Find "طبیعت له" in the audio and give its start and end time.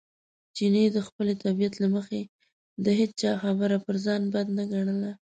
1.43-1.87